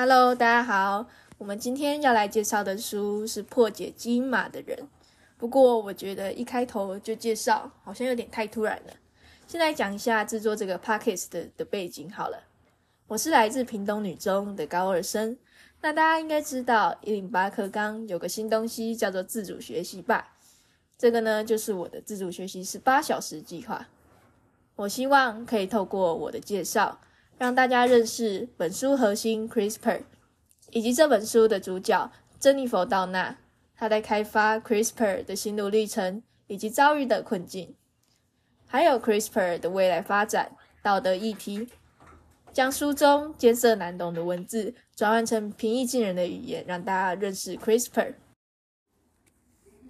[0.00, 1.08] Hello，大家好。
[1.38, 4.78] 我们今天要来介绍的书是《破解基因码的人》。
[5.36, 8.92] 不过，我觉得一开头就介绍好像有点太突然了。
[9.48, 12.44] 先来讲一下制作这个 podcast 的的背景好了。
[13.08, 15.36] 我是来自屏东女中的高二生。
[15.80, 20.36] 那大家应该知道，一零八课纲有个新东西叫做自主学习吧？
[20.96, 23.88] 这个呢，就是我的自主学习十八小时计划。
[24.76, 27.00] 我希望可以透过我的介绍，
[27.38, 30.02] 让大家认识本书核心 CRISPR，
[30.72, 33.38] 以及这本书的主角珍妮佛·道纳，
[33.76, 37.76] 他在开发 CRISPR 的心路历程以及遭遇的困境，
[38.66, 41.68] 还有 CRISPR 的未来发展、道德议题，
[42.52, 48.14] 将书中艰涩难懂的文字转换成平易近人的语言，让大家认识 CRISPR。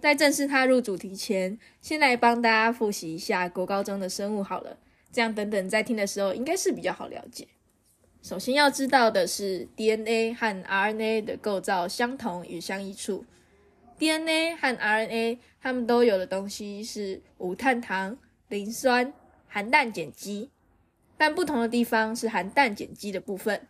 [0.00, 4.76] 在正式踏入主题前，先来帮大家复习一下国高中的生物好了，
[5.16, 7.48] 这样等等在听的时候应该是比较好了解。
[8.20, 13.24] 首先要知道的是 DNA 和 RNA 的构造相同与相异处。
[13.98, 19.10] DNA 和 RNA 它们都有的东西是五碳糖、磷酸、
[19.48, 20.50] 含氮碱基，
[21.16, 23.66] 但不同的地方是含氮碱基的部分。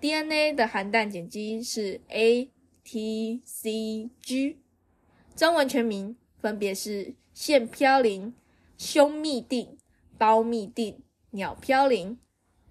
[0.00, 2.48] DNA 的含氮碱基是 A、
[2.82, 4.56] T、C、G。
[5.36, 8.32] 中文全名分别是腺嘌呤、
[8.78, 9.76] 胸嘧啶、
[10.20, 10.96] 胞嘧啶、
[11.30, 12.18] 鸟嘌呤，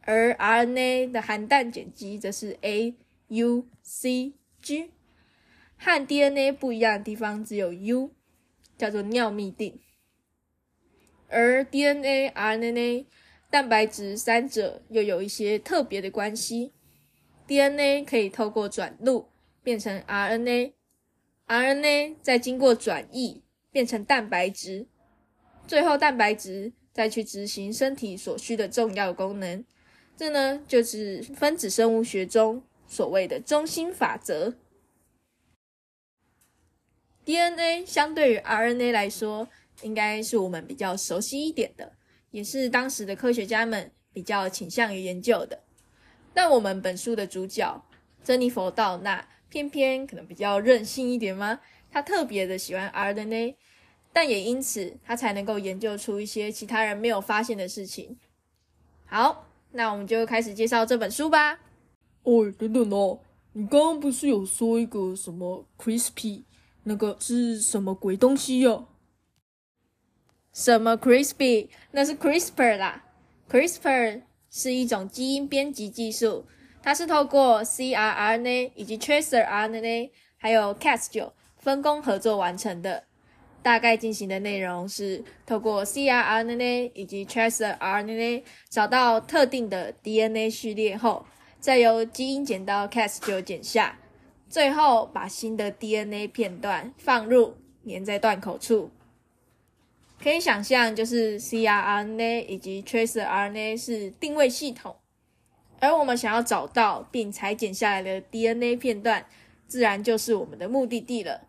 [0.01, 2.95] 而 RNA 的含氮碱基则是 A、
[3.29, 4.91] U、C、G。
[5.75, 8.11] 和 DNA 不一样的地方只有 U，
[8.77, 9.79] 叫做尿嘧啶。
[11.27, 13.07] 而 DNA、RNA、
[13.49, 16.73] 蛋白质三者又有一些特别的关系。
[17.47, 19.29] DNA 可以透过转录
[19.63, 20.73] 变成 RNA。
[21.47, 24.87] RNA 再经过转译变成蛋白质，
[25.65, 29.63] 最后蛋白质再去执行身体所需的重要功能。
[30.17, 34.55] 这呢就是分子生物学中所谓的中心法则。
[37.25, 39.47] DNA 相对于 RNA 来说，
[39.81, 41.93] 应该是我们比较熟悉一点的，
[42.31, 45.63] 也是当时的科学家们比较倾向于研究的。
[46.33, 47.85] 但我们本书的主角
[48.23, 49.27] 珍妮佛·道纳。
[49.51, 51.59] 偏偏可能比较任性一点吗？
[51.89, 53.55] 他特别的喜欢 RNA，
[54.11, 58.17] 但也因此他才能够研究出一些其他人没有发现的事情。
[59.05, 61.59] 好，那我们就开始介绍这本书吧。
[62.23, 63.19] 哦，等等哦，
[63.53, 66.43] 你刚刚不是有说一个什么 crispy，
[66.83, 68.85] 那个是什么鬼东西呀？
[70.51, 71.69] 什么 crispy？
[71.91, 73.05] 那是 CRISPR 啦。
[73.49, 76.45] CRISPR 是一种基因编辑技术。
[76.81, 83.03] 它是透过 cRNA 以及 tracer RNA 还有 Cas9 分工合作完成的。
[83.61, 91.25] 大概进行的内容是透过 cRNA 以及 tracer RNA 找到特定的 DNA 序列后，
[91.59, 93.99] 再由基因剪刀 Cas9 剪下，
[94.47, 97.55] 最后把新的 DNA 片段放入，
[97.85, 98.91] 粘在断口处。
[100.21, 104.95] 可以想象，就是 cRNA 以及 tracer RNA 是定位系统。
[105.81, 109.25] 而我们想要找到并裁剪下来的 DNA 片段，
[109.67, 111.48] 自然就是我们的目的地了。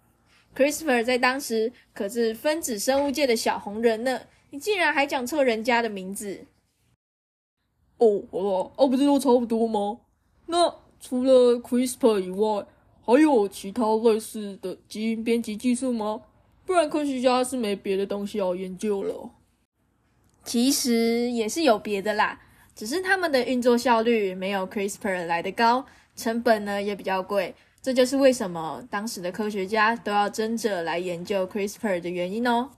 [0.55, 6.47] CRISPR 在当时可是分子生物界的小红人呢，你竟然还讲错人家的名字？
[7.99, 10.01] 哦，好了，哦，不是都差不多吗？
[10.47, 12.67] 那除了 CRISPR 以外，
[13.05, 16.23] 还有其他类似的基因编辑技术吗？
[16.67, 19.31] 不然科学家是没别的东西要研究了。
[20.45, 22.41] 其实也是有别的啦。
[22.75, 25.85] 只是他们的运作效率没有 CRISPR 来的高，
[26.17, 32.73] 成本呢也比较贵，这就是为什么当时的科学家都要争着来研究 CRISPR 的原因哦。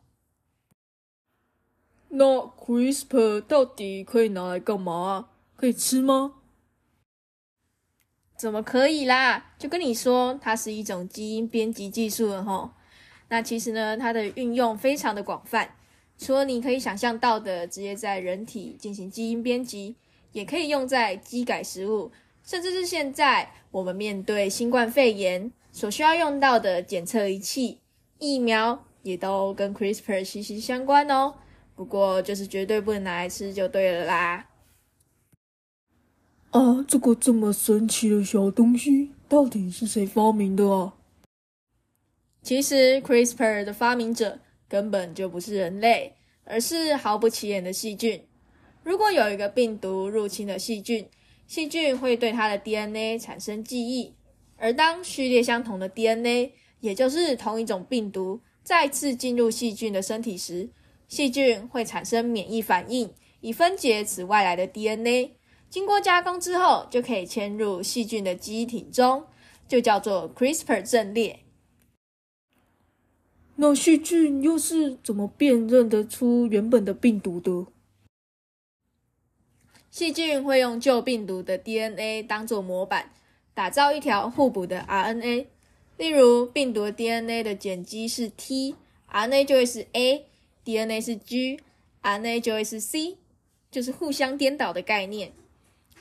[2.08, 5.28] 那 CRISPR 到底可以拿来干嘛？
[5.56, 6.34] 可以吃吗？
[8.36, 9.52] 怎么可以啦？
[9.58, 12.70] 就跟你说，它是一种基因编辑技术了吼。
[13.28, 15.76] 那其实呢，它的运用非常的广泛。
[16.18, 19.96] 除了你可以想象到的直接在人体进行基因编辑，
[20.32, 22.12] 也可以用在基改食物，
[22.44, 27.80] 甚至是现在我们面对新冠肺炎所需要用到的检测仪器、
[28.18, 31.34] 疫苗，也都跟 CRISPR 息息相关哦。
[31.74, 34.48] 不过就是绝对不能拿来吃就对了啦。
[36.50, 40.94] 啊，这个这么神奇的小东西，到底是谁发明的啊？
[42.42, 44.38] 其实 CRISPR 的发明者。
[44.68, 46.14] 根本就不是人类，
[46.44, 48.24] 而是毫不起眼的细菌。
[48.82, 51.06] 如果有一个病毒入侵了细菌，
[51.52, 54.14] 细菌会对它的 DNA 产生记忆，
[54.56, 60.70] 而当序列相同的 DNA，也就是同一种病毒再次进入细菌的身体时，
[61.08, 63.12] 细菌会产生免疫反应，
[63.42, 65.32] 以分解此外来的 DNA。
[65.68, 69.26] 经过加工之后，就可以嵌入细菌的基体中，
[69.68, 71.40] 就叫做 CRISPR 阵列。
[73.56, 77.66] 那细菌又是怎么辨认得出原本的病毒的？
[79.92, 83.10] 细菌会用旧病毒的 DNA 当做模板，
[83.52, 85.44] 打造一条互补的 RNA。
[85.98, 93.18] 例如，病毒 DNA 的碱基是 T，RNA 就会是 A；DNA 是 G，RNA 就会是 C，
[93.70, 95.32] 就是互相颠倒的概念。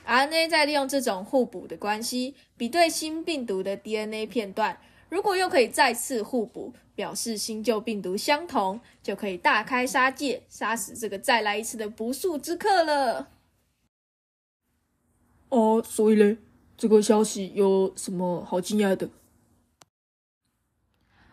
[0.08, 4.80] RNA 在利用这种互补的关系，比对新病毒的 DNA 片段，
[5.10, 13.28] 如果又可以再次互补，表示新旧病毒相同，就可以大开杀戒，杀死这个再来一次的不速之客了。
[15.52, 16.38] 哦，所以嘞，
[16.78, 19.10] 这个消息有什么好惊讶的？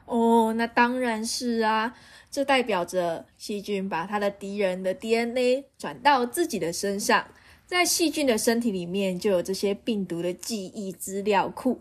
[0.06, 1.94] 哦，那当然是啊，
[2.28, 7.28] 这代表着细菌把它的敌人的 DNA 转到自己的身上，
[7.64, 11.80] 在细菌的身体里面就有这些病毒的记忆资料库，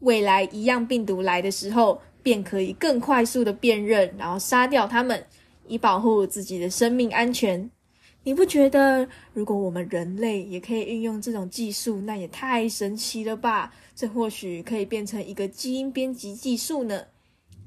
[0.00, 5.24] 未来一样病毒来的时候，便可以更快速的辨认，然后杀掉它们，
[5.66, 7.70] 以保护自己的生命安全。
[8.22, 13.72] 你不觉得，如果我们人类也可以运用这种技术，那也太神奇了吧？
[13.96, 17.06] 这或许可以变成一个基因编辑技术呢。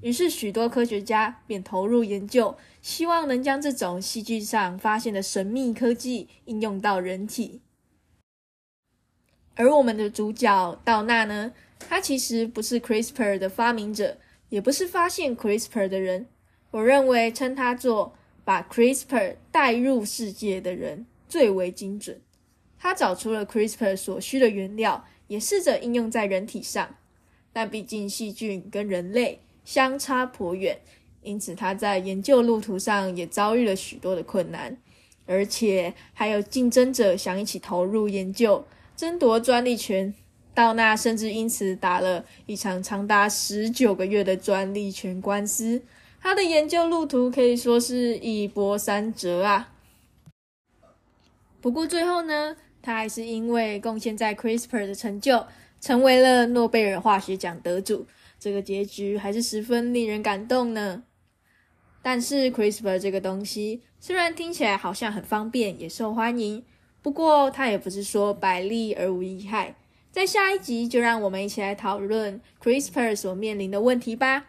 [0.01, 7.61] 于是，许多科学家便投入研究，希望能将这种戏剧上发现的神秘科技应用到人体。
[9.55, 11.51] 而我们的主角道纳呢？
[11.79, 14.17] 他其实不是 CRISPR 的发明者，
[14.49, 16.27] 也不是发现 CRISPR 的人。
[16.69, 18.13] 我认为称他做。
[18.45, 22.19] 把 CRISPR 带入世界的人最为精准。
[22.77, 26.95] 他找出了 CRISPR 所需的原料，也试着应用在人体上。
[27.53, 30.79] 但毕竟细菌跟人类相差颇远，
[31.21, 34.75] 因此他在研究路途上也遭遇了许多的困难，
[35.25, 38.65] 而且还有竞争者想一起投入研究，
[38.95, 40.13] 争夺专利权。
[40.55, 45.81] 道纳甚至因此打了一场长达十九个月的专利权官司。
[46.23, 49.73] 他的研究路途可以说是一波三折啊。
[51.59, 55.45] 不过最后呢，他还是因为贡献在 CRISPR 的成就，
[55.81, 58.07] 成为了诺贝尔化学奖得主。
[58.39, 61.03] 这个结局还是十分令人感动呢。
[62.01, 66.63] 但是 CRISPR 这个东西虽然听起来好像很方便，也受欢迎，
[67.01, 69.75] 不过它也不是说百利而无一害。
[70.09, 74.45] 在下一集就让我们一起来讨论 CRISPR 所面临的问题吧。